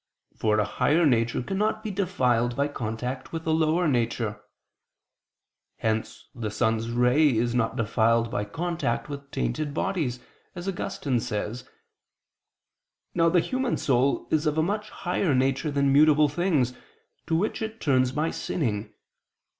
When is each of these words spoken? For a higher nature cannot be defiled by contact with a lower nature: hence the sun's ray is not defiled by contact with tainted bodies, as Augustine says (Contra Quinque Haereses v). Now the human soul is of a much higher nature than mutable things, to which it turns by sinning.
For 0.35 0.57
a 0.57 0.65
higher 0.65 1.05
nature 1.05 1.43
cannot 1.43 1.83
be 1.83 1.91
defiled 1.91 2.55
by 2.55 2.67
contact 2.69 3.31
with 3.31 3.45
a 3.45 3.51
lower 3.51 3.87
nature: 3.87 4.41
hence 5.77 6.27
the 6.33 6.49
sun's 6.49 6.89
ray 6.89 7.29
is 7.37 7.53
not 7.53 7.75
defiled 7.75 8.31
by 8.31 8.45
contact 8.45 9.09
with 9.09 9.29
tainted 9.29 9.75
bodies, 9.75 10.19
as 10.55 10.67
Augustine 10.67 11.19
says 11.19 11.61
(Contra 11.65 11.71
Quinque 11.83 12.31
Haereses 12.33 13.13
v). 13.13 13.13
Now 13.19 13.29
the 13.29 13.39
human 13.41 13.77
soul 13.77 14.27
is 14.31 14.47
of 14.47 14.57
a 14.57 14.63
much 14.63 14.89
higher 14.89 15.35
nature 15.35 15.69
than 15.69 15.93
mutable 15.93 16.29
things, 16.29 16.73
to 17.27 17.35
which 17.35 17.61
it 17.61 17.79
turns 17.79 18.11
by 18.11 18.31
sinning. 18.31 18.95